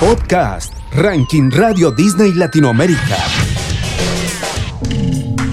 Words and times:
Podcast, 0.00 0.72
Ranking 0.92 1.50
Radio 1.50 1.90
Disney 1.90 2.32
Latinoamérica. 2.32 3.16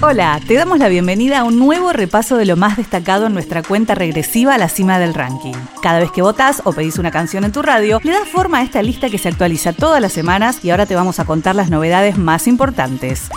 Hola, 0.00 0.40
te 0.46 0.54
damos 0.54 0.78
la 0.78 0.86
bienvenida 0.86 1.40
a 1.40 1.44
un 1.44 1.58
nuevo 1.58 1.92
repaso 1.92 2.36
de 2.36 2.46
lo 2.46 2.54
más 2.54 2.76
destacado 2.76 3.26
en 3.26 3.34
nuestra 3.34 3.64
cuenta 3.64 3.96
regresiva 3.96 4.54
a 4.54 4.58
la 4.58 4.68
cima 4.68 5.00
del 5.00 5.14
ranking. 5.14 5.54
Cada 5.82 5.98
vez 5.98 6.12
que 6.12 6.22
votás 6.22 6.62
o 6.64 6.72
pedís 6.72 6.98
una 6.98 7.10
canción 7.10 7.42
en 7.42 7.50
tu 7.50 7.60
radio, 7.60 7.98
le 8.04 8.12
das 8.12 8.28
forma 8.28 8.58
a 8.58 8.62
esta 8.62 8.82
lista 8.82 9.10
que 9.10 9.18
se 9.18 9.28
actualiza 9.28 9.72
todas 9.72 10.00
las 10.00 10.12
semanas 10.12 10.64
y 10.64 10.70
ahora 10.70 10.86
te 10.86 10.94
vamos 10.94 11.18
a 11.18 11.24
contar 11.24 11.56
las 11.56 11.68
novedades 11.68 12.16
más 12.16 12.46
importantes. 12.46 13.28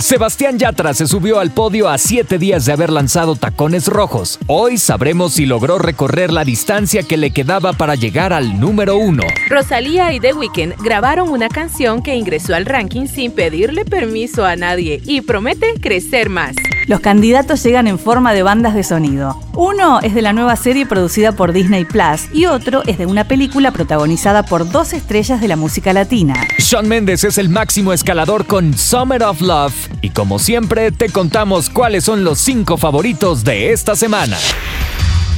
Sebastián 0.00 0.58
Yatra 0.58 0.94
se 0.94 1.08
subió 1.08 1.40
al 1.40 1.50
podio 1.50 1.88
a 1.88 1.98
siete 1.98 2.38
días 2.38 2.64
de 2.64 2.72
haber 2.72 2.90
lanzado 2.90 3.34
Tacones 3.34 3.88
Rojos. 3.88 4.38
Hoy 4.46 4.78
sabremos 4.78 5.34
si 5.34 5.44
logró 5.44 5.78
recorrer 5.78 6.32
la 6.32 6.44
distancia 6.44 7.02
que 7.02 7.16
le 7.16 7.32
quedaba 7.32 7.72
para 7.72 7.96
llegar 7.96 8.32
al 8.32 8.60
número 8.60 8.96
uno. 8.96 9.24
Rosalía 9.48 10.12
y 10.12 10.20
The 10.20 10.34
Weeknd 10.34 10.76
grabaron 10.82 11.30
una 11.30 11.48
canción 11.48 12.00
que 12.00 12.14
ingresó 12.14 12.54
al 12.54 12.64
ranking 12.64 13.06
sin 13.06 13.32
pedirle 13.32 13.84
permiso 13.84 14.44
a 14.44 14.54
nadie 14.54 15.02
y 15.04 15.20
promete 15.20 15.74
crecer 15.80 16.28
más. 16.30 16.54
Los 16.88 17.00
candidatos 17.00 17.62
llegan 17.62 17.86
en 17.86 17.98
forma 17.98 18.32
de 18.32 18.42
bandas 18.42 18.74
de 18.74 18.82
sonido. 18.82 19.38
Uno 19.54 20.00
es 20.00 20.14
de 20.14 20.22
la 20.22 20.32
nueva 20.32 20.56
serie 20.56 20.86
producida 20.86 21.32
por 21.32 21.52
Disney 21.52 21.84
Plus 21.84 22.32
y 22.32 22.46
otro 22.46 22.82
es 22.86 22.96
de 22.96 23.04
una 23.04 23.28
película 23.28 23.72
protagonizada 23.72 24.42
por 24.42 24.70
dos 24.70 24.94
estrellas 24.94 25.38
de 25.42 25.48
la 25.48 25.56
música 25.56 25.92
latina. 25.92 26.48
Shawn 26.58 26.88
Mendes 26.88 27.24
es 27.24 27.36
el 27.36 27.50
máximo 27.50 27.92
escalador 27.92 28.46
con 28.46 28.72
Summer 28.72 29.22
of 29.22 29.42
Love 29.42 29.74
y 30.00 30.08
como 30.08 30.38
siempre 30.38 30.90
te 30.90 31.10
contamos 31.10 31.68
cuáles 31.68 32.04
son 32.04 32.24
los 32.24 32.38
cinco 32.38 32.78
favoritos 32.78 33.44
de 33.44 33.70
esta 33.70 33.94
semana. 33.94 34.38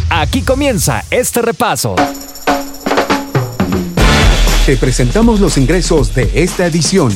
Aquí 0.09 0.43
comienza 0.43 1.05
este 1.11 1.43
repaso. 1.43 1.97
Te 4.67 4.77
presentamos 4.77 5.41
los 5.41 5.59
ingresos 5.59 6.15
de 6.15 6.31
esta 6.33 6.67
edición. 6.67 7.12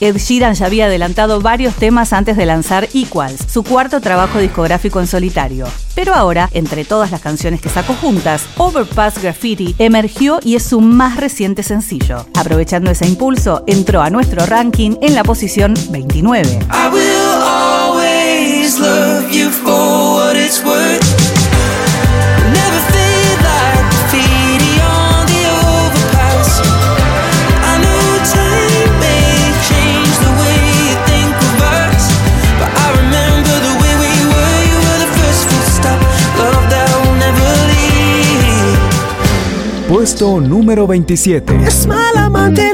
Ed 0.00 0.16
Sheeran 0.16 0.54
ya 0.54 0.66
había 0.66 0.86
adelantado 0.86 1.40
varios 1.40 1.74
temas 1.74 2.12
antes 2.12 2.36
de 2.36 2.46
lanzar 2.46 2.88
Equals, 2.94 3.40
su 3.50 3.64
cuarto 3.64 4.00
trabajo 4.00 4.38
discográfico 4.38 5.00
en 5.00 5.06
solitario. 5.06 5.66
Pero 5.94 6.14
ahora, 6.14 6.48
entre 6.52 6.84
todas 6.84 7.10
las 7.10 7.20
canciones 7.20 7.60
que 7.60 7.68
sacó 7.68 7.94
juntas, 7.94 8.44
Overpass 8.56 9.20
Graffiti 9.20 9.74
emergió 9.78 10.38
y 10.42 10.54
es 10.54 10.62
su 10.62 10.80
más 10.80 11.16
reciente 11.16 11.64
sencillo. 11.64 12.26
Aprovechando 12.36 12.90
ese 12.90 13.06
impulso, 13.06 13.64
entró 13.66 14.00
a 14.00 14.10
nuestro 14.10 14.46
ranking 14.46 14.96
en 15.02 15.14
la 15.16 15.24
posición 15.24 15.74
29. 15.90 16.60
Puesto 40.08 40.40
número 40.40 40.86
27. 40.86 41.54
Es 41.66 41.86
mal 41.86 42.16
amante 42.16 42.67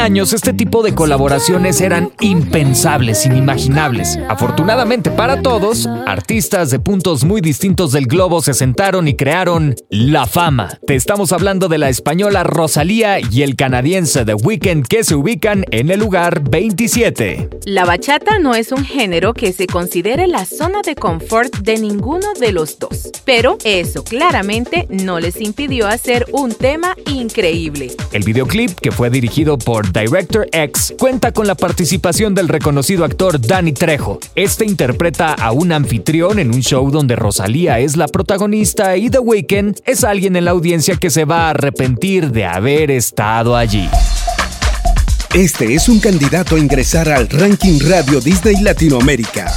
años 0.00 0.32
este 0.32 0.54
tipo 0.54 0.82
de 0.82 0.94
colaboraciones 0.94 1.80
eran 1.82 2.12
impensables, 2.20 3.26
inimaginables. 3.26 4.18
Afortunadamente 4.28 5.10
para 5.10 5.42
todos, 5.42 5.86
artistas 6.06 6.70
de 6.70 6.78
puntos 6.78 7.24
muy 7.24 7.42
distintos 7.42 7.92
del 7.92 8.06
globo 8.06 8.40
se 8.40 8.54
sentaron 8.54 9.08
y 9.08 9.14
crearon 9.14 9.76
la 9.90 10.26
fama. 10.26 10.78
Te 10.86 10.94
estamos 10.94 11.32
hablando 11.32 11.68
de 11.68 11.76
la 11.76 11.90
española 11.90 12.44
Rosalía 12.44 13.18
y 13.20 13.42
el 13.42 13.56
canadiense 13.56 14.24
The 14.24 14.34
Weeknd 14.34 14.86
que 14.86 15.04
se 15.04 15.14
ubican 15.14 15.64
en 15.70 15.90
el 15.90 16.00
lugar 16.00 16.48
27. 16.48 17.50
La 17.66 17.84
bachata 17.84 18.38
no 18.38 18.54
es 18.54 18.72
un 18.72 18.84
género 18.84 19.34
que 19.34 19.52
se 19.52 19.66
considere 19.66 20.26
la 20.26 20.46
zona 20.46 20.80
de 20.82 20.94
confort 20.94 21.58
de 21.58 21.78
ninguno 21.78 22.32
de 22.40 22.52
los 22.52 22.78
dos, 22.78 23.10
pero 23.26 23.58
eso 23.64 24.02
claramente 24.02 24.86
no 24.88 25.20
les 25.20 25.40
impidió 25.42 25.88
hacer 25.88 26.24
un 26.32 26.54
tema 26.54 26.96
increíble. 27.06 27.92
El 28.12 28.22
videoclip, 28.22 28.78
que 28.80 28.92
fue 28.92 29.10
dirigido 29.10 29.58
por 29.58 29.89
Director 29.92 30.46
X, 30.52 30.94
cuenta 30.98 31.32
con 31.32 31.46
la 31.46 31.54
participación 31.54 32.34
del 32.34 32.48
reconocido 32.48 33.04
actor 33.04 33.40
Danny 33.40 33.72
Trejo. 33.72 34.20
Este 34.34 34.64
interpreta 34.64 35.34
a 35.34 35.52
un 35.52 35.72
anfitrión 35.72 36.38
en 36.38 36.54
un 36.54 36.60
show 36.60 36.90
donde 36.90 37.16
Rosalía 37.16 37.78
es 37.78 37.96
la 37.96 38.06
protagonista 38.06 38.96
y 38.96 39.10
The 39.10 39.18
Weeknd 39.18 39.80
es 39.84 40.04
alguien 40.04 40.36
en 40.36 40.44
la 40.44 40.52
audiencia 40.52 40.96
que 40.96 41.10
se 41.10 41.24
va 41.24 41.46
a 41.46 41.50
arrepentir 41.50 42.30
de 42.30 42.46
haber 42.46 42.90
estado 42.90 43.56
allí. 43.56 43.88
Este 45.34 45.74
es 45.74 45.88
un 45.88 46.00
candidato 46.00 46.56
a 46.56 46.58
ingresar 46.58 47.08
al 47.08 47.28
ranking 47.28 47.78
Radio 47.88 48.20
Disney 48.20 48.56
Latinoamérica. 48.62 49.52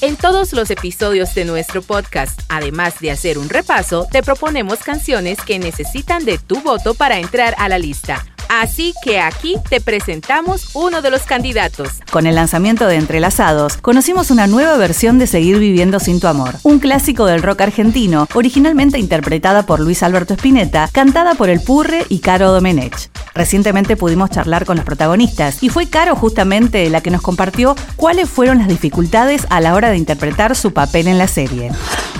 En 0.00 0.16
todos 0.16 0.52
los 0.52 0.70
episodios 0.70 1.32
de 1.34 1.44
nuestro 1.44 1.80
podcast, 1.80 2.40
además 2.48 2.94
de 3.00 3.12
hacer 3.12 3.38
un 3.38 3.48
repaso, 3.48 4.08
te 4.10 4.22
proponemos 4.22 4.80
canciones 4.80 5.38
que 5.40 5.60
necesitan 5.60 6.24
de 6.24 6.38
tu 6.38 6.60
voto 6.60 6.94
para 6.94 7.20
entrar 7.20 7.54
a 7.56 7.68
la 7.68 7.78
lista. 7.78 8.31
Así 8.60 8.92
que 9.02 9.18
aquí 9.18 9.54
te 9.70 9.80
presentamos 9.80 10.72
uno 10.74 11.00
de 11.00 11.10
los 11.10 11.22
candidatos. 11.22 11.88
Con 12.10 12.26
el 12.26 12.34
lanzamiento 12.34 12.86
de 12.86 12.96
Entrelazados, 12.96 13.78
conocimos 13.78 14.30
una 14.30 14.46
nueva 14.46 14.76
versión 14.76 15.18
de 15.18 15.26
Seguir 15.26 15.58
viviendo 15.58 15.98
sin 15.98 16.20
tu 16.20 16.26
amor, 16.26 16.56
un 16.62 16.78
clásico 16.78 17.24
del 17.24 17.42
rock 17.42 17.62
argentino, 17.62 18.28
originalmente 18.34 18.98
interpretada 18.98 19.64
por 19.64 19.80
Luis 19.80 20.02
Alberto 20.02 20.34
Spinetta, 20.34 20.90
cantada 20.92 21.34
por 21.34 21.48
El 21.48 21.62
Purre 21.62 22.04
y 22.10 22.18
Caro 22.18 22.52
Domenech. 22.52 23.10
Recientemente 23.34 23.96
pudimos 23.96 24.28
charlar 24.28 24.66
con 24.66 24.76
los 24.76 24.84
protagonistas 24.84 25.62
y 25.62 25.70
fue 25.70 25.88
Caro 25.88 26.14
justamente 26.14 26.90
la 26.90 27.00
que 27.00 27.10
nos 27.10 27.22
compartió 27.22 27.74
cuáles 27.96 28.28
fueron 28.28 28.58
las 28.58 28.68
dificultades 28.68 29.46
a 29.48 29.62
la 29.62 29.74
hora 29.74 29.88
de 29.88 29.96
interpretar 29.96 30.56
su 30.56 30.74
papel 30.74 31.08
en 31.08 31.16
la 31.16 31.26
serie. 31.26 31.72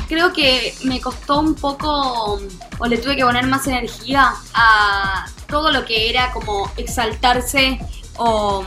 Creo 0.09 0.33
que 0.33 0.75
me 0.85 0.99
costó 0.99 1.41
un 1.41 1.55
poco, 1.55 2.41
o 2.79 2.87
le 2.87 2.97
tuve 2.97 3.17
que 3.17 3.23
poner 3.23 3.47
más 3.47 3.67
energía 3.67 4.33
a 4.55 5.27
todo 5.53 5.71
lo 5.71 5.85
que 5.85 6.09
era 6.09 6.33
como 6.33 6.73
exaltarse 6.79 7.79
o 8.17 8.65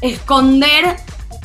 esconder 0.00 0.96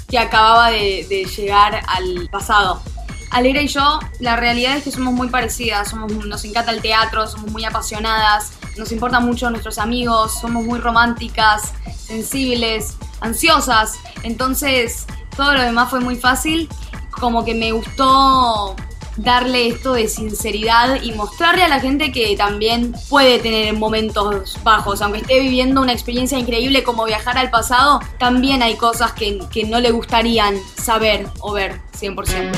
que 0.10 0.18
acababa 0.18 0.72
de, 0.72 1.06
de 1.08 1.26
llegar 1.26 1.80
al 1.88 2.28
pasado. 2.32 2.82
Alegra 3.30 3.62
y 3.62 3.68
yo, 3.68 4.00
la 4.20 4.38
realidad 4.38 4.76
es 4.76 4.84
que 4.84 4.92
somos 4.92 5.14
muy 5.14 5.30
parecidas, 5.30 5.88
somos, 5.88 6.12
nos 6.26 6.44
encanta 6.46 6.72
el 6.72 6.82
teatro, 6.82 7.28
somos 7.28 7.52
muy 7.52 7.64
apasionadas, 7.64 8.54
nos 8.76 8.92
importan 8.92 9.24
mucho 9.24 9.52
nuestros 9.52 9.78
amigos, 9.78 10.40
somos 10.42 10.66
muy 10.66 10.80
románticas, 10.80 11.74
sensibles, 11.96 12.98
ansiosas, 13.22 14.00
entonces 14.24 15.06
todo 15.38 15.54
lo 15.54 15.62
demás 15.62 15.92
fue 15.92 16.00
muy 16.00 16.16
fácil, 16.16 16.68
como 17.12 17.46
que 17.46 17.54
me 17.54 17.72
gustó 17.72 18.76
darle 19.18 19.68
esto 19.68 19.94
de 19.94 20.08
sinceridad 20.08 21.02
y 21.02 21.12
mostrarle 21.14 21.64
a 21.64 21.68
la 21.68 21.80
gente 21.80 22.12
que 22.12 22.36
también 22.36 22.94
puede 23.10 23.40
tener 23.40 23.74
momentos 23.74 24.58
bajos, 24.64 25.02
aunque 25.02 25.20
esté 25.20 25.40
viviendo 25.40 25.82
una 25.82 25.94
experiencia 25.94 26.38
increíble 26.38 26.84
como 26.84 27.06
viajar 27.06 27.38
al 27.38 27.50
pasado, 27.50 28.00
también 28.18 28.64
hay 28.64 28.76
cosas 28.76 29.14
que, 29.14 29.40
que 29.52 29.66
no 29.66 29.80
le 29.80 29.92
gustarían 29.92 30.56
saber 30.78 31.28
o 31.40 31.54
ver 31.54 31.82
100% 32.00 32.52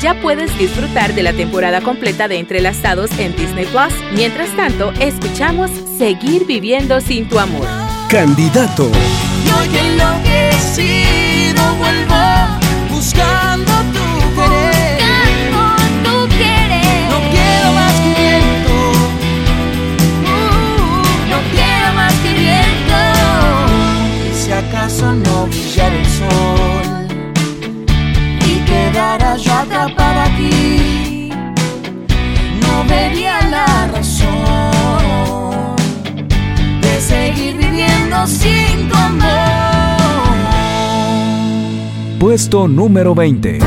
ya 0.00 0.18
puedes 0.22 0.56
disfrutar 0.58 1.14
de 1.14 1.22
la 1.22 1.34
temporada 1.34 1.82
completa 1.82 2.26
de 2.26 2.38
Entrelazados 2.38 3.10
en 3.18 3.36
Disney 3.36 3.66
Plus. 3.66 3.92
Mientras 4.14 4.48
tanto, 4.56 4.92
escuchamos 4.92 5.70
Seguir 5.98 6.46
viviendo 6.46 6.98
sin 7.02 7.28
tu 7.28 7.38
amor. 7.38 7.66
Candidato. 8.08 8.90
Yo 9.44 9.70
que 9.70 9.78
enloquecido 9.80 11.62
vuelvo 11.74 12.14
buscando 12.88 13.49
brillara 25.90 25.98
el 25.98 26.06
sol 26.06 27.06
y 28.46 28.64
quedara 28.64 29.36
yo 29.36 29.52
atrapada 29.52 30.24
aquí, 30.24 31.30
no 32.60 32.84
vería 32.88 33.40
la 33.48 33.88
razón 33.88 35.76
de 36.80 37.00
seguir 37.00 37.56
viviendo 37.56 38.26
sin 38.26 38.88
tu 38.88 38.96
amor. 38.96 39.30
Puesto 42.18 42.68
número 42.68 43.14
20. 43.14 43.58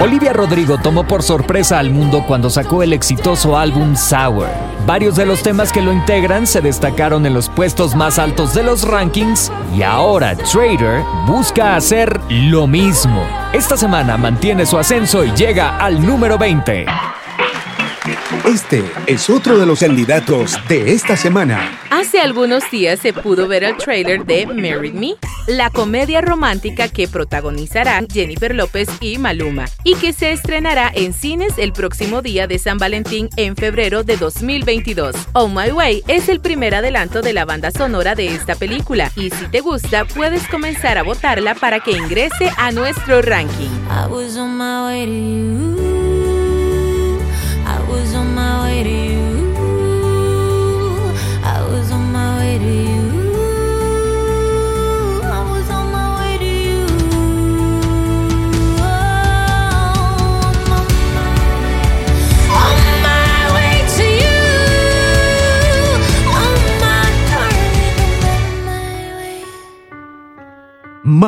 Olivia 0.00 0.32
Rodrigo 0.32 0.78
tomó 0.78 1.02
por 1.02 1.24
sorpresa 1.24 1.80
al 1.80 1.90
mundo 1.90 2.22
cuando 2.24 2.50
sacó 2.50 2.84
el 2.84 2.92
exitoso 2.92 3.58
álbum 3.58 3.96
Sour. 3.96 4.46
Varios 4.86 5.16
de 5.16 5.26
los 5.26 5.42
temas 5.42 5.72
que 5.72 5.82
lo 5.82 5.92
integran 5.92 6.46
se 6.46 6.60
destacaron 6.60 7.26
en 7.26 7.34
los 7.34 7.48
puestos 7.48 7.96
más 7.96 8.20
altos 8.20 8.54
de 8.54 8.62
los 8.62 8.86
rankings 8.86 9.50
y 9.76 9.82
ahora 9.82 10.36
Trader 10.36 11.02
busca 11.26 11.74
hacer 11.74 12.20
lo 12.30 12.68
mismo. 12.68 13.26
Esta 13.52 13.76
semana 13.76 14.16
mantiene 14.16 14.66
su 14.66 14.78
ascenso 14.78 15.24
y 15.24 15.32
llega 15.32 15.78
al 15.78 16.00
número 16.06 16.38
20. 16.38 16.86
Este 18.44 18.84
es 19.06 19.28
otro 19.28 19.58
de 19.58 19.66
los 19.66 19.80
candidatos 19.80 20.58
de 20.68 20.92
esta 20.92 21.16
semana. 21.16 21.78
Hace 21.90 22.20
algunos 22.20 22.70
días 22.70 23.00
se 23.00 23.12
pudo 23.12 23.48
ver 23.48 23.64
el 23.64 23.76
trailer 23.76 24.24
de 24.24 24.46
Marry 24.46 24.92
Me, 24.92 25.16
la 25.46 25.70
comedia 25.70 26.20
romántica 26.20 26.88
que 26.88 27.08
protagonizarán 27.08 28.06
Jennifer 28.08 28.54
López 28.54 28.88
y 29.00 29.18
Maluma, 29.18 29.66
y 29.84 29.94
que 29.96 30.12
se 30.12 30.32
estrenará 30.32 30.90
en 30.94 31.12
cines 31.12 31.54
el 31.58 31.72
próximo 31.72 32.22
día 32.22 32.46
de 32.46 32.58
San 32.58 32.78
Valentín 32.78 33.28
en 33.36 33.56
febrero 33.56 34.04
de 34.04 34.16
2022. 34.16 35.16
Oh 35.32 35.48
My 35.48 35.70
Way 35.70 36.04
es 36.08 36.28
el 36.28 36.40
primer 36.40 36.74
adelanto 36.74 37.22
de 37.22 37.32
la 37.32 37.44
banda 37.44 37.70
sonora 37.70 38.14
de 38.14 38.34
esta 38.34 38.54
película, 38.54 39.10
y 39.16 39.30
si 39.30 39.46
te 39.46 39.60
gusta, 39.60 40.04
puedes 40.04 40.46
comenzar 40.48 40.98
a 40.98 41.02
votarla 41.02 41.54
para 41.54 41.80
que 41.80 41.92
ingrese 41.92 42.50
a 42.56 42.70
nuestro 42.70 43.22
ranking. 43.22 43.70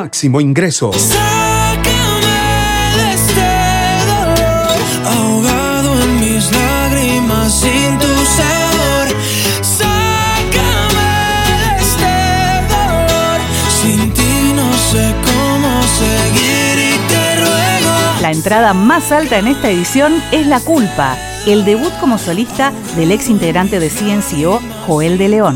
Máximo 0.01 0.41
ingreso. 0.41 0.89
ahogado 5.05 6.01
en 6.01 6.19
mis 6.19 6.51
lágrimas 6.51 7.53
sin 7.53 7.99
tu 7.99 8.07
sabor. 8.25 9.07
Sácame 9.61 11.11
de 11.61 11.69
este 11.81 12.13
dolor. 12.73 13.39
Sin 13.79 14.11
ti 14.11 14.53
no 14.55 14.73
sé 14.91 15.13
cómo 15.23 15.83
seguir 15.99 16.79
y 16.79 16.97
te 17.07 17.35
ruego. 17.35 18.21
La 18.21 18.31
entrada 18.31 18.73
más 18.73 19.11
alta 19.11 19.37
en 19.37 19.45
esta 19.45 19.69
edición 19.69 20.13
es 20.31 20.47
La 20.47 20.61
Culpa, 20.61 21.15
el 21.45 21.63
debut 21.63 21.93
como 21.99 22.17
solista 22.17 22.73
del 22.95 23.11
ex 23.11 23.29
integrante 23.29 23.79
de 23.79 23.91
CNCO, 23.91 24.61
Joel 24.87 25.19
de 25.19 25.29
León. 25.29 25.53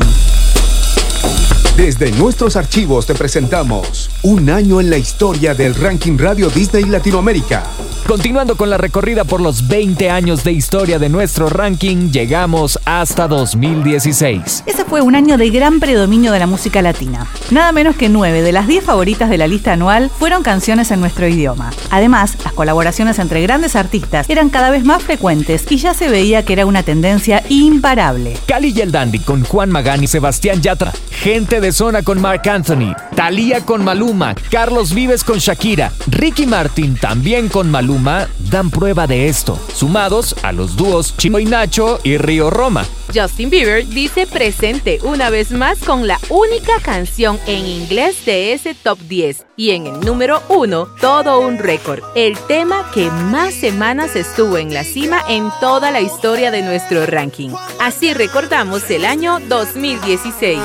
Desde 1.76 2.10
nuestros 2.12 2.56
archivos 2.56 3.04
te 3.04 3.14
presentamos 3.14 4.10
un 4.22 4.48
año 4.48 4.80
en 4.80 4.88
la 4.88 4.96
historia 4.96 5.52
del 5.52 5.74
ranking 5.74 6.16
Radio 6.16 6.48
Disney 6.48 6.84
Latinoamérica. 6.84 7.64
Continuando 8.06 8.56
con 8.56 8.70
la 8.70 8.78
recorrida 8.78 9.24
por 9.24 9.40
los 9.40 9.66
20 9.66 10.10
años 10.10 10.44
de 10.44 10.52
historia 10.52 11.00
de 11.00 11.08
nuestro 11.08 11.48
ranking, 11.48 12.12
llegamos 12.12 12.78
hasta 12.84 13.26
2016. 13.26 14.62
Ese 14.64 14.84
fue 14.84 15.00
un 15.00 15.16
año 15.16 15.36
de 15.36 15.50
gran 15.50 15.80
predominio 15.80 16.30
de 16.30 16.38
la 16.38 16.46
música 16.46 16.82
latina. 16.82 17.26
Nada 17.50 17.72
menos 17.72 17.96
que 17.96 18.08
9 18.08 18.42
de 18.42 18.52
las 18.52 18.68
10 18.68 18.84
favoritas 18.84 19.28
de 19.28 19.38
la 19.38 19.48
lista 19.48 19.72
anual 19.72 20.08
fueron 20.16 20.44
canciones 20.44 20.92
en 20.92 21.00
nuestro 21.00 21.26
idioma. 21.26 21.72
Además, 21.90 22.36
las 22.44 22.52
colaboraciones 22.52 23.18
entre 23.18 23.42
grandes 23.42 23.74
artistas 23.74 24.30
eran 24.30 24.50
cada 24.50 24.70
vez 24.70 24.84
más 24.84 25.02
frecuentes 25.02 25.66
y 25.68 25.76
ya 25.78 25.92
se 25.92 26.08
veía 26.08 26.44
que 26.44 26.52
era 26.52 26.64
una 26.64 26.84
tendencia 26.84 27.42
imparable. 27.48 28.36
Cali 28.46 28.72
y 28.72 28.82
el 28.82 28.92
Dandy 28.92 29.18
con 29.18 29.42
Juan 29.42 29.72
Magán 29.72 30.04
y 30.04 30.06
Sebastián 30.06 30.62
Yatra. 30.62 30.92
Gente 31.10 31.60
de 31.60 31.72
zona 31.72 32.02
con 32.02 32.20
Mark 32.20 32.48
Anthony. 32.48 32.94
Thalía 33.16 33.62
con 33.62 33.82
Maluma. 33.82 34.36
Carlos 34.48 34.94
Vives 34.94 35.24
con 35.24 35.38
Shakira. 35.38 35.90
Ricky 36.06 36.46
Martin 36.46 36.94
también 36.94 37.48
con 37.48 37.68
Maluma 37.68 37.95
dan 38.04 38.70
prueba 38.70 39.06
de 39.06 39.28
esto, 39.28 39.58
sumados 39.74 40.34
a 40.42 40.52
los 40.52 40.76
dúos 40.76 41.16
Chino 41.16 41.38
y 41.38 41.44
Nacho 41.44 41.98
y 42.02 42.18
Río 42.18 42.50
Roma. 42.50 42.84
Justin 43.14 43.50
Bieber 43.50 43.86
dice 43.86 44.26
presente 44.26 44.98
una 45.02 45.30
vez 45.30 45.50
más 45.50 45.78
con 45.78 46.06
la 46.06 46.18
única 46.28 46.80
canción 46.82 47.38
en 47.46 47.66
inglés 47.66 48.24
de 48.24 48.52
ese 48.52 48.74
top 48.74 48.98
10 49.08 49.46
y 49.56 49.70
en 49.70 49.86
el 49.86 50.00
número 50.00 50.42
1 50.48 50.88
todo 51.00 51.40
un 51.40 51.58
récord, 51.58 52.02
el 52.14 52.36
tema 52.46 52.90
que 52.92 53.10
más 53.10 53.54
semanas 53.54 54.16
estuvo 54.16 54.58
en 54.58 54.74
la 54.74 54.84
cima 54.84 55.22
en 55.28 55.50
toda 55.60 55.90
la 55.90 56.00
historia 56.00 56.50
de 56.50 56.62
nuestro 56.62 57.06
ranking. 57.06 57.50
Así 57.80 58.12
recordamos 58.12 58.90
el 58.90 59.04
año 59.04 59.38
2016. 59.48 60.58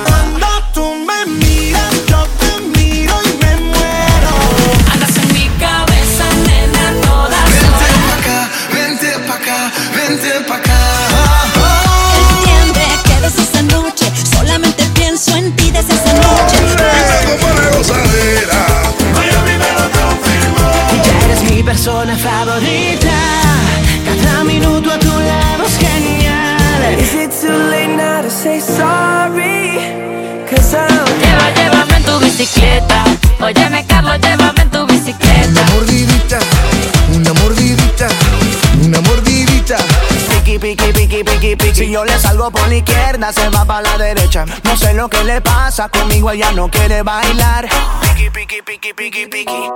Yo 41.92 42.04
le 42.06 42.18
salgo 42.18 42.50
por 42.50 42.66
la 42.68 42.76
izquierda, 42.76 43.32
se 43.32 43.48
va 43.50 43.64
para 43.66 43.82
la 43.82 43.98
derecha. 43.98 44.46
No 44.64 44.76
sé 44.76 44.94
lo 44.94 45.08
que 45.10 45.22
le 45.24 45.40
pasa, 45.42 45.90
conmigo 45.90 46.30
ella 46.30 46.50
no 46.52 46.70
quiere 46.70 47.02
bailar. 47.02 47.68
Piqui, 48.00 48.30
piqui, 48.30 48.62
piqui, 48.62 48.94
piqui, 48.94 49.26
piqui. 49.26 49.70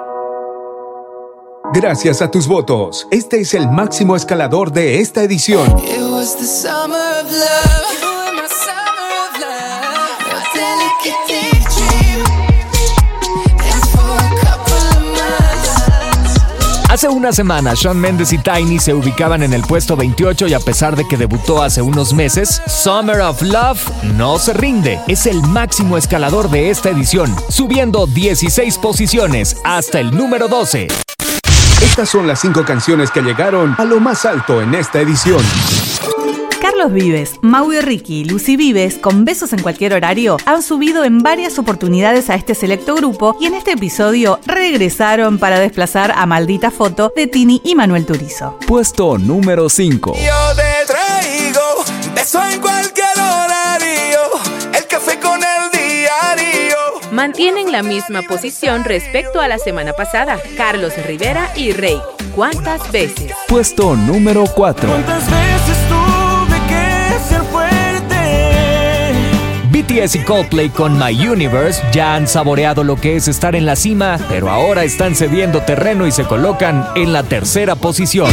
Gracias 1.75 2.23
a 2.23 2.30
tus 2.30 2.46
votos, 2.46 3.06
este 3.11 3.40
es 3.40 3.52
el 3.52 3.68
máximo 3.68 4.16
escalador 4.16 4.73
de 4.73 5.00
esta 5.00 5.23
edición. 5.23 5.78
It 5.78 6.00
was 6.00 6.37
the 6.38 6.46
summer 6.46 7.20
of 7.20 7.30
love. 7.30 8.06
Hace 16.96 17.10
una 17.10 17.30
semana, 17.30 17.74
Shawn 17.74 18.00
Mendes 18.00 18.32
y 18.32 18.38
Tiny 18.38 18.78
se 18.78 18.94
ubicaban 18.94 19.42
en 19.42 19.52
el 19.52 19.60
puesto 19.60 19.96
28 19.96 20.46
y 20.46 20.54
a 20.54 20.60
pesar 20.60 20.96
de 20.96 21.06
que 21.06 21.18
debutó 21.18 21.62
hace 21.62 21.82
unos 21.82 22.14
meses, 22.14 22.62
Summer 22.66 23.20
of 23.20 23.42
Love 23.42 23.86
no 24.14 24.38
se 24.38 24.54
rinde. 24.54 24.98
Es 25.06 25.26
el 25.26 25.42
máximo 25.42 25.98
escalador 25.98 26.48
de 26.48 26.70
esta 26.70 26.88
edición, 26.88 27.36
subiendo 27.50 28.06
16 28.06 28.78
posiciones 28.78 29.58
hasta 29.62 30.00
el 30.00 30.16
número 30.16 30.48
12. 30.48 30.88
Estas 31.82 32.08
son 32.08 32.26
las 32.26 32.40
cinco 32.40 32.64
canciones 32.64 33.10
que 33.10 33.20
llegaron 33.20 33.74
a 33.76 33.84
lo 33.84 34.00
más 34.00 34.24
alto 34.24 34.62
en 34.62 34.74
esta 34.74 34.98
edición. 34.98 35.42
Carlos 36.76 36.92
Vives, 36.92 37.38
Maui 37.40 37.80
Ricky 37.80 38.21
y 38.21 38.25
Lucy 38.26 38.59
Vives, 38.59 38.99
con 38.99 39.25
besos 39.25 39.54
en 39.54 39.62
cualquier 39.62 39.95
horario, 39.95 40.37
han 40.45 40.62
subido 40.62 41.04
en 41.04 41.23
varias 41.23 41.59
oportunidades 41.59 42.28
a 42.28 42.35
este 42.35 42.54
selecto 42.54 42.95
grupo 42.95 43.35
y 43.40 43.47
en 43.47 43.54
este 43.54 43.73
episodio 43.73 44.38
regresaron 44.45 45.38
para 45.38 45.59
desplazar 45.59 46.12
a 46.14 46.26
Maldita 46.26 46.71
Foto 46.71 47.11
de 47.16 47.28
Tini 47.28 47.62
y 47.64 47.75
Manuel 47.75 48.04
Turizo. 48.04 48.59
Puesto 48.66 49.16
número 49.16 49.71
5. 49.71 50.16
Yo 50.16 50.54
te 50.54 50.92
traigo 50.92 51.61
beso 52.14 52.42
en 52.47 52.61
cualquier 52.61 53.06
horario. 53.16 54.21
El 54.76 54.87
café 54.87 55.18
con 55.18 55.40
el 55.40 55.71
diario. 55.73 56.76
Mantienen 57.11 57.73
la 57.73 57.83
misma 57.83 58.21
posición 58.21 58.85
respecto 58.85 59.40
a 59.40 59.49
la 59.49 59.56
semana 59.56 59.95
pasada. 59.95 60.38
Carlos 60.59 60.92
Rivera 61.06 61.50
y 61.56 61.73
Rey. 61.73 61.99
¿Cuántas 62.35 62.92
veces? 62.92 63.33
Puesto 63.49 63.97
número 63.97 64.45
4. 64.54 64.90
¿Cuántas 64.90 65.25
veces 65.25 65.88
tuve 65.88 66.05
BTS 69.87 70.16
y 70.16 70.19
Coldplay 70.21 70.69
con 70.71 70.99
My 70.99 71.28
Universe 71.28 71.81
ya 71.93 72.16
han 72.16 72.26
saboreado 72.26 72.83
lo 72.83 72.97
que 72.97 73.16
es 73.16 73.28
estar 73.28 73.55
en 73.55 73.66
la 73.66 73.76
cima, 73.76 74.19
pero 74.28 74.50
ahora 74.50 74.83
están 74.83 75.14
cediendo 75.14 75.62
terreno 75.62 76.07
y 76.07 76.12
se 76.12 76.25
colocan 76.25 76.87
en 76.97 77.12
la 77.12 77.23
tercera 77.23 77.76
posición. 77.76 78.31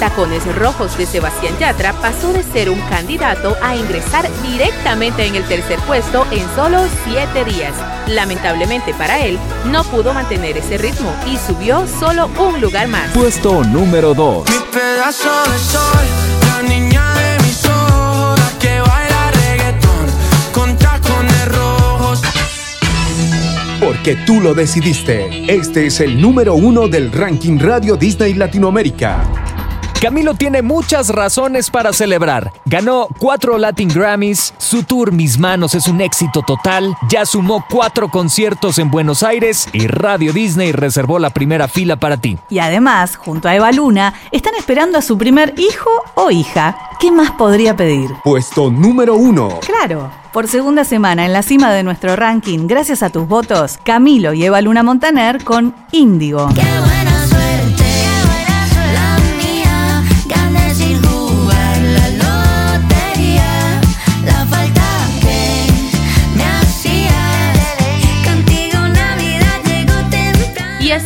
Tacones 0.00 0.44
Rojos 0.56 0.98
de 0.98 1.06
Sebastián 1.06 1.56
Yatra 1.58 1.92
pasó 1.94 2.32
de 2.32 2.42
ser 2.42 2.70
un 2.70 2.80
candidato 2.82 3.56
a 3.62 3.76
ingresar 3.76 4.28
directamente 4.42 5.26
en 5.26 5.36
el 5.36 5.44
tercer 5.44 5.78
puesto 5.80 6.26
en 6.30 6.46
solo 6.54 6.84
siete 7.04 7.44
días. 7.44 7.72
Lamentablemente 8.08 8.94
para 8.94 9.24
él, 9.24 9.38
no 9.66 9.84
pudo 9.84 10.12
mantener 10.12 10.58
ese 10.58 10.76
ritmo 10.78 11.12
y 11.26 11.36
subió 11.38 11.86
solo 11.86 12.30
un 12.38 12.60
lugar 12.60 12.88
más. 12.88 13.10
Puesto 13.12 13.64
número 13.64 14.12
2. 14.12 14.48
Mi 14.50 14.58
pedazo 14.72 15.30
de 15.50 15.58
sol, 15.58 16.25
que 24.06 24.14
tú 24.14 24.40
lo 24.40 24.54
decidiste. 24.54 25.52
Este 25.52 25.86
es 25.86 25.98
el 25.98 26.20
número 26.20 26.54
uno 26.54 26.86
del 26.86 27.10
ranking 27.10 27.58
Radio 27.58 27.96
Disney 27.96 28.34
Latinoamérica. 28.34 29.45
Camilo 30.00 30.34
tiene 30.34 30.60
muchas 30.60 31.08
razones 31.08 31.70
para 31.70 31.92
celebrar. 31.92 32.52
Ganó 32.66 33.08
cuatro 33.18 33.56
Latin 33.56 33.88
Grammys, 33.88 34.52
su 34.58 34.82
tour 34.82 35.10
Mis 35.10 35.38
Manos 35.38 35.74
es 35.74 35.88
un 35.88 36.02
éxito 36.02 36.42
total, 36.42 36.94
ya 37.08 37.24
sumó 37.24 37.64
cuatro 37.68 38.08
conciertos 38.10 38.78
en 38.78 38.90
Buenos 38.90 39.22
Aires 39.22 39.66
y 39.72 39.86
Radio 39.86 40.34
Disney 40.34 40.72
reservó 40.72 41.18
la 41.18 41.30
primera 41.30 41.66
fila 41.66 41.96
para 41.96 42.18
ti. 42.18 42.36
Y 42.50 42.58
además, 42.58 43.16
junto 43.16 43.48
a 43.48 43.56
Eva 43.56 43.72
Luna, 43.72 44.12
están 44.32 44.54
esperando 44.54 44.98
a 44.98 45.02
su 45.02 45.16
primer 45.16 45.54
hijo 45.56 45.90
o 46.14 46.30
hija. 46.30 46.76
¿Qué 47.00 47.10
más 47.10 47.30
podría 47.30 47.74
pedir? 47.74 48.10
Puesto 48.22 48.70
número 48.70 49.14
uno. 49.16 49.60
Claro, 49.60 50.10
por 50.30 50.46
segunda 50.46 50.84
semana 50.84 51.24
en 51.24 51.32
la 51.32 51.42
cima 51.42 51.72
de 51.72 51.82
nuestro 51.82 52.16
ranking, 52.16 52.66
gracias 52.66 53.02
a 53.02 53.08
tus 53.08 53.26
votos, 53.26 53.78
Camilo 53.82 54.34
y 54.34 54.44
Eva 54.44 54.60
Luna 54.60 54.82
Montaner 54.82 55.42
con 55.42 55.74
Índigo. 55.92 56.50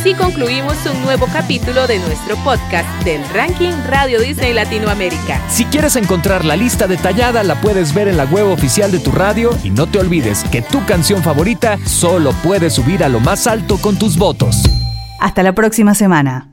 Así 0.01 0.15
concluimos 0.15 0.75
un 0.87 0.99
nuevo 1.03 1.27
capítulo 1.31 1.85
de 1.85 1.99
nuestro 1.99 2.35
podcast 2.37 2.89
del 3.03 3.23
ranking 3.35 3.71
Radio 3.87 4.19
Disney 4.19 4.51
Latinoamérica. 4.51 5.39
Si 5.47 5.63
quieres 5.65 5.95
encontrar 5.95 6.43
la 6.43 6.55
lista 6.55 6.87
detallada, 6.87 7.43
la 7.43 7.61
puedes 7.61 7.93
ver 7.93 8.07
en 8.07 8.17
la 8.17 8.25
web 8.25 8.47
oficial 8.47 8.91
de 8.91 8.97
tu 8.97 9.11
radio 9.11 9.51
y 9.63 9.69
no 9.69 9.85
te 9.85 9.99
olvides 9.99 10.43
que 10.45 10.63
tu 10.63 10.83
canción 10.87 11.21
favorita 11.21 11.77
solo 11.85 12.31
puede 12.41 12.71
subir 12.71 13.03
a 13.03 13.09
lo 13.09 13.19
más 13.19 13.45
alto 13.45 13.77
con 13.77 13.99
tus 13.99 14.17
votos. 14.17 14.63
Hasta 15.19 15.43
la 15.43 15.53
próxima 15.53 15.93
semana. 15.93 16.50